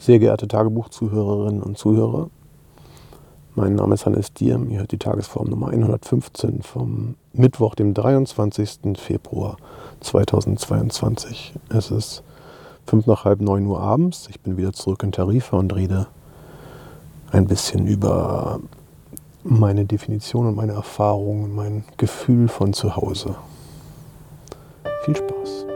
Sehr 0.00 0.20
geehrte 0.20 0.46
Tagebuchzuhörerinnen 0.46 1.60
und 1.60 1.76
Zuhörer, 1.76 2.30
mein 3.56 3.74
Name 3.74 3.94
ist 3.94 4.06
Hannes 4.06 4.32
Diem, 4.32 4.70
ihr 4.70 4.78
hört 4.78 4.92
die 4.92 4.98
Tagesform 4.98 5.48
Nummer 5.48 5.70
115 5.70 6.62
vom 6.62 7.16
Mittwoch, 7.32 7.74
dem 7.74 7.94
23. 7.94 8.96
Februar 8.96 9.56
2022. 9.98 11.52
Es 11.68 11.90
ist 11.90 12.22
fünf 12.86 13.06
nach 13.06 13.24
halb 13.24 13.40
neun 13.40 13.66
Uhr 13.66 13.80
abends, 13.80 14.28
ich 14.30 14.38
bin 14.38 14.56
wieder 14.56 14.72
zurück 14.72 15.02
in 15.02 15.10
Tarifa 15.10 15.56
und 15.56 15.74
rede 15.74 16.06
ein 17.32 17.48
bisschen 17.48 17.88
über 17.88 18.60
meine 19.42 19.84
Definition 19.84 20.46
und 20.46 20.54
meine 20.54 20.74
Erfahrungen, 20.74 21.52
mein 21.56 21.84
Gefühl 21.96 22.46
von 22.46 22.72
zu 22.72 22.94
Hause. 22.94 23.34
Viel 25.04 25.16
Spaß. 25.16 25.67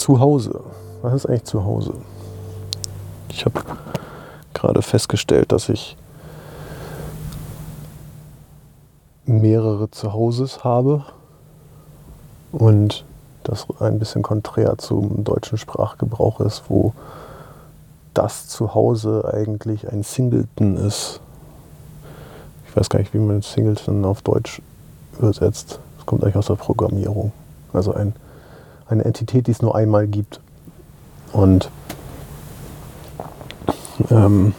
Zu 0.00 0.18
Hause. 0.18 0.60
Was 1.02 1.14
ist 1.14 1.26
eigentlich 1.26 1.44
zu 1.44 1.64
Hause? 1.64 1.92
Ich 3.28 3.44
habe 3.44 3.60
gerade 4.54 4.82
festgestellt, 4.82 5.52
dass 5.52 5.68
ich 5.68 5.96
mehrere 9.26 9.90
Zuhauses 9.90 10.64
habe 10.64 11.04
und 12.50 13.04
das 13.44 13.66
ein 13.78 13.98
bisschen 13.98 14.22
konträr 14.22 14.78
zum 14.78 15.22
deutschen 15.22 15.58
Sprachgebrauch 15.58 16.40
ist, 16.40 16.64
wo 16.68 16.92
das 18.14 18.48
Zuhause 18.48 19.30
eigentlich 19.32 19.90
ein 19.90 20.02
Singleton 20.02 20.76
ist. 20.76 21.20
Ich 22.68 22.76
weiß 22.76 22.88
gar 22.88 22.98
nicht, 22.98 23.14
wie 23.14 23.18
man 23.18 23.42
Singleton 23.42 24.04
auf 24.04 24.22
Deutsch 24.22 24.62
übersetzt. 25.18 25.78
Das 25.96 26.06
kommt 26.06 26.24
eigentlich 26.24 26.36
aus 26.36 26.46
der 26.46 26.54
Programmierung. 26.56 27.32
Also 27.72 27.94
ein 27.94 28.14
eine 28.90 29.04
Entität, 29.04 29.46
die 29.46 29.52
es 29.52 29.62
nur 29.62 29.74
einmal 29.74 30.06
gibt. 30.06 30.40
Und 31.32 31.70
ähm, 34.10 34.54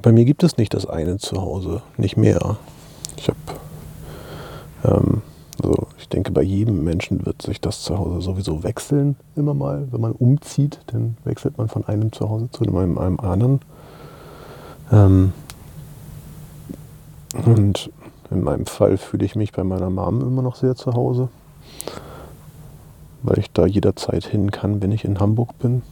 bei 0.00 0.12
mir 0.12 0.24
gibt 0.24 0.42
es 0.42 0.56
nicht 0.56 0.74
das 0.74 0.86
eine 0.86 1.18
Zuhause, 1.18 1.82
nicht 1.96 2.16
mehr. 2.16 2.56
Ich 3.16 3.28
habe, 3.28 3.38
ähm, 4.84 5.22
also 5.62 5.86
ich 5.98 6.08
denke, 6.08 6.32
bei 6.32 6.42
jedem 6.42 6.82
Menschen 6.82 7.24
wird 7.24 7.40
sich 7.40 7.60
das 7.60 7.82
Zuhause 7.82 8.20
sowieso 8.20 8.64
wechseln, 8.64 9.16
immer 9.36 9.54
mal. 9.54 9.86
Wenn 9.92 10.00
man 10.00 10.12
umzieht, 10.12 10.80
dann 10.88 11.16
wechselt 11.24 11.56
man 11.56 11.68
von 11.68 11.86
einem 11.86 12.10
Zuhause 12.10 12.50
zu 12.50 12.64
einem, 12.64 12.98
einem 12.98 13.20
anderen. 13.20 13.60
Ähm, 14.90 15.32
und 17.34 17.90
in 18.30 18.42
meinem 18.42 18.66
Fall 18.66 18.98
fühle 18.98 19.24
ich 19.24 19.34
mich 19.34 19.52
bei 19.52 19.64
meiner 19.64 19.90
Mom 19.90 20.20
immer 20.20 20.42
noch 20.42 20.56
sehr 20.56 20.74
zu 20.74 20.94
Hause, 20.94 21.28
weil 23.22 23.38
ich 23.38 23.50
da 23.52 23.66
jederzeit 23.66 24.24
hin 24.24 24.50
kann, 24.50 24.82
wenn 24.82 24.92
ich 24.92 25.04
in 25.04 25.18
Hamburg 25.18 25.58
bin. 25.58 25.82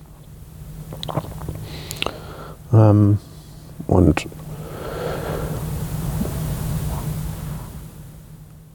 Ähm, 2.73 3.19
und 3.87 4.27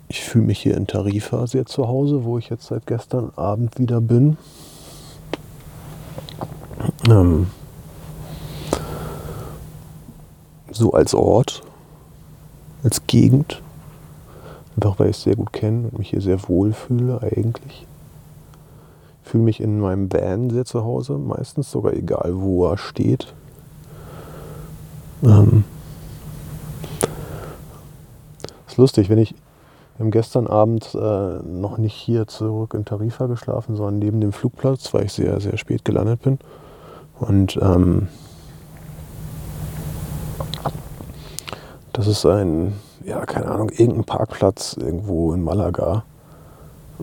ich 0.08 0.24
fühle 0.24 0.46
mich 0.46 0.60
hier 0.60 0.76
in 0.76 0.88
Tarifa 0.88 1.48
sehr 1.48 1.66
zu 1.66 1.88
Hause, 1.88 2.24
wo 2.24 2.38
ich 2.38 2.50
jetzt 2.50 2.68
seit 2.68 2.86
gestern 2.88 3.32
Abend 3.36 3.80
wieder 3.80 4.02
bin. 4.02 4.38
Ähm, 7.10 7.48
so 10.72 10.92
als 10.92 11.14
Ort 11.14 11.64
als 12.86 13.06
Gegend. 13.08 13.62
Einfach 14.76 15.00
weil 15.00 15.10
ich 15.10 15.18
es 15.18 15.24
sehr 15.24 15.36
gut 15.36 15.52
kenne 15.52 15.90
und 15.90 16.00
mich 16.00 16.10
hier 16.12 16.22
sehr 16.22 16.48
wohl 16.48 16.72
fühle 16.74 17.22
eigentlich. 17.22 17.86
Ich 19.24 19.30
fühle 19.32 19.44
mich 19.44 19.60
in 19.60 19.80
meinem 19.80 20.12
Van 20.12 20.50
sehr 20.50 20.66
zu 20.66 20.84
Hause, 20.84 21.18
meistens 21.18 21.72
sogar 21.72 21.94
egal, 21.94 22.32
wo 22.36 22.68
er 22.68 22.78
steht. 22.78 23.34
Ähm 25.24 25.64
ist 28.68 28.78
lustig, 28.78 29.10
wenn 29.10 29.18
ich 29.18 29.34
wir 29.98 30.10
gestern 30.10 30.48
Abend 30.48 30.94
äh, 30.94 31.40
noch 31.44 31.78
nicht 31.78 31.94
hier 31.94 32.28
zurück 32.28 32.74
in 32.74 32.84
Tarifa 32.84 33.28
geschlafen, 33.28 33.78
sondern 33.78 34.00
neben 34.00 34.20
dem 34.20 34.34
Flugplatz, 34.34 34.94
weil 34.94 35.06
ich 35.06 35.14
sehr, 35.14 35.40
sehr 35.40 35.58
spät 35.58 35.86
gelandet 35.86 36.22
bin. 36.22 36.38
Und 37.20 37.58
ähm, 37.62 38.10
Das 41.96 42.08
ist 42.08 42.26
ein, 42.26 42.74
ja, 43.06 43.26
keine 43.26 43.46
Ahnung, 43.46 43.70
irgendein 43.70 44.04
Parkplatz 44.04 44.76
irgendwo 44.78 45.32
in 45.32 45.42
Malaga. 45.42 46.04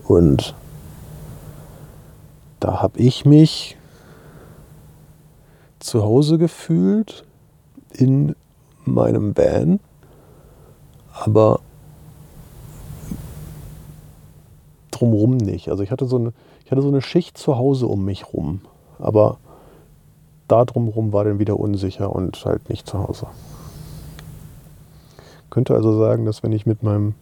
Und 0.07 0.53
da 2.59 2.79
habe 2.79 2.99
ich 2.99 3.25
mich 3.25 3.75
zu 5.79 6.03
Hause 6.03 6.37
gefühlt 6.37 7.25
in 7.91 8.35
meinem 8.85 9.35
Van, 9.35 9.79
aber 11.11 11.59
drumrum 14.91 15.37
nicht. 15.37 15.69
Also 15.69 15.81
ich 15.81 15.89
hatte 15.89 16.05
so 16.05 16.17
eine, 16.17 16.33
ich 16.65 16.71
hatte 16.71 16.83
so 16.83 16.89
eine 16.89 17.01
Schicht 17.01 17.39
zu 17.39 17.57
Hause 17.57 17.87
um 17.87 18.05
mich 18.05 18.31
rum, 18.31 18.61
aber 18.99 19.39
da 20.47 20.65
drumrum 20.65 21.13
war 21.13 21.23
dann 21.23 21.39
wieder 21.39 21.59
unsicher 21.59 22.15
und 22.15 22.45
halt 22.45 22.69
nicht 22.69 22.85
zu 22.85 22.99
Hause. 22.99 23.25
Könnte 25.53 25.75
also 25.75 25.99
sagen, 25.99 26.25
dass 26.25 26.41
wenn 26.41 26.51
ich 26.51 26.65
mit 26.65 26.81
meinem 26.81 27.13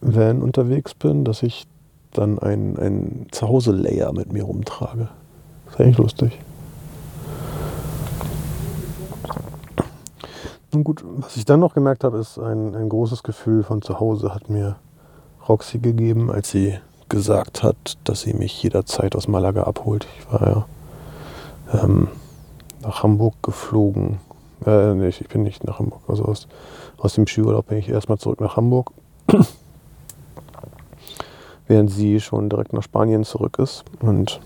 Van 0.00 0.42
unterwegs 0.42 0.94
bin, 0.94 1.24
dass 1.24 1.44
ich 1.44 1.68
dann 2.12 2.40
ein, 2.40 2.76
ein 2.76 3.26
Zuhause-Layer 3.30 4.12
mit 4.12 4.32
mir 4.32 4.42
rumtrage. 4.42 5.08
Das 5.64 5.74
ist 5.74 5.80
eigentlich 5.80 5.98
lustig. 5.98 6.40
Nun 10.72 10.82
gut, 10.82 11.04
was 11.04 11.36
ich 11.36 11.44
dann 11.44 11.60
noch 11.60 11.72
gemerkt 11.72 12.02
habe, 12.02 12.18
ist 12.18 12.36
ein, 12.36 12.74
ein 12.74 12.88
großes 12.88 13.22
Gefühl 13.22 13.62
von 13.62 13.80
Zuhause 13.80 14.34
hat 14.34 14.50
mir 14.50 14.74
Roxy 15.48 15.78
gegeben, 15.78 16.32
als 16.32 16.50
sie 16.50 16.80
gesagt 17.10 17.62
hat, 17.62 17.96
dass 18.02 18.22
sie 18.22 18.34
mich 18.34 18.60
jederzeit 18.60 19.14
aus 19.14 19.28
Malaga 19.28 19.62
abholt. 19.62 20.08
Ich 20.18 20.32
war 20.32 20.48
ja 21.70 21.80
ähm, 21.80 22.08
nach 22.82 23.04
Hamburg 23.04 23.34
geflogen 23.40 24.18
äh, 24.66 24.94
nee, 24.94 25.08
ich 25.08 25.28
bin 25.28 25.42
nicht 25.42 25.64
nach 25.64 25.78
Hamburg. 25.78 26.02
Also 26.08 26.24
aus, 26.24 26.48
aus 26.98 27.14
dem 27.14 27.26
Skiurlaub 27.26 27.66
bin 27.68 27.78
ich 27.78 27.88
erstmal 27.88 28.18
zurück 28.18 28.40
nach 28.40 28.56
Hamburg. 28.56 28.92
Während 31.66 31.90
sie 31.90 32.20
schon 32.20 32.48
direkt 32.48 32.72
nach 32.72 32.82
Spanien 32.82 33.24
zurück 33.24 33.58
ist. 33.58 33.84
Und 34.00 34.40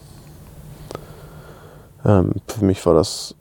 ähm, 2.05 2.33
für 2.47 2.65
mich 2.65 2.85
war 2.87 2.95
das. 2.95 3.35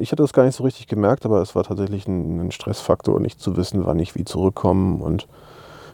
Ich 0.00 0.10
hatte 0.10 0.22
das 0.22 0.32
gar 0.32 0.44
nicht 0.44 0.56
so 0.56 0.64
richtig 0.64 0.86
gemerkt, 0.86 1.26
aber 1.26 1.42
es 1.42 1.54
war 1.54 1.64
tatsächlich 1.64 2.08
ein, 2.08 2.40
ein 2.40 2.50
Stressfaktor, 2.50 3.20
nicht 3.20 3.40
zu 3.40 3.58
wissen, 3.58 3.84
wann 3.84 3.98
ich 3.98 4.14
wie 4.14 4.24
zurückkomme. 4.24 5.04
Und 5.04 5.28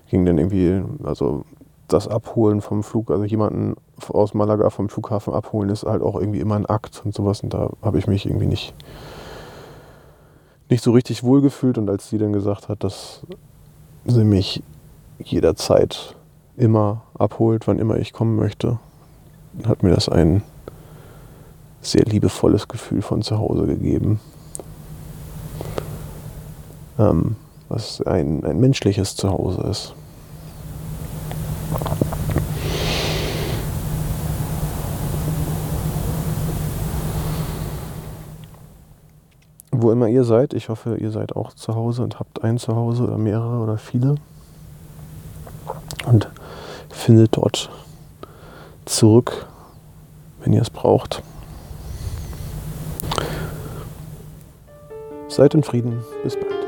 ging 0.08 0.24
dann 0.24 0.38
irgendwie, 0.38 0.82
also 1.02 1.44
das 1.88 2.06
Abholen 2.06 2.60
vom 2.60 2.84
Flug, 2.84 3.10
also 3.10 3.24
jemanden 3.24 3.74
aus 4.08 4.34
Malaga 4.34 4.70
vom 4.70 4.88
Flughafen 4.88 5.34
abholen, 5.34 5.70
ist 5.70 5.84
halt 5.84 6.02
auch 6.02 6.14
irgendwie 6.14 6.38
immer 6.40 6.54
ein 6.54 6.66
Akt 6.66 7.02
und 7.04 7.14
sowas. 7.14 7.42
Und 7.42 7.54
da 7.54 7.70
habe 7.82 7.98
ich 7.98 8.06
mich 8.06 8.26
irgendwie 8.26 8.46
nicht 8.46 8.74
nicht 10.70 10.82
so 10.82 10.92
richtig 10.92 11.22
wohlgefühlt 11.22 11.78
und 11.78 11.90
als 11.90 12.08
sie 12.08 12.18
dann 12.18 12.32
gesagt 12.32 12.68
hat, 12.68 12.84
dass 12.84 13.22
sie 14.06 14.24
mich 14.24 14.62
jederzeit 15.18 16.14
immer 16.56 17.02
abholt, 17.18 17.66
wann 17.66 17.78
immer 17.78 17.96
ich 17.96 18.12
kommen 18.12 18.36
möchte, 18.36 18.78
hat 19.66 19.82
mir 19.82 19.90
das 19.90 20.08
ein 20.08 20.42
sehr 21.80 22.04
liebevolles 22.04 22.68
Gefühl 22.68 23.02
von 23.02 23.22
zu 23.22 23.38
Hause 23.38 23.66
gegeben. 23.66 24.20
Ähm, 26.98 27.36
was 27.68 28.02
ein, 28.02 28.44
ein 28.44 28.60
menschliches 28.60 29.16
Zuhause 29.16 29.62
ist. 29.62 29.94
Wo 39.70 39.90
immer 39.90 40.08
ihr 40.08 40.24
seid. 40.24 40.54
Ich 40.54 40.68
hoffe, 40.68 40.96
ihr 40.96 41.10
seid 41.10 41.36
auch 41.36 41.52
zu 41.52 41.74
Hause 41.74 42.02
und 42.02 42.18
habt 42.18 42.42
ein 42.42 42.58
Zuhause 42.58 43.04
oder 43.04 43.18
mehrere 43.18 43.62
oder 43.62 43.78
viele. 43.78 44.16
Und 46.06 46.28
findet 46.88 47.36
dort 47.36 47.70
zurück, 48.84 49.46
wenn 50.42 50.52
ihr 50.52 50.62
es 50.62 50.70
braucht. 50.70 51.22
Seid 55.28 55.54
in 55.54 55.62
Frieden. 55.62 56.02
Bis 56.24 56.34
bald. 56.34 56.59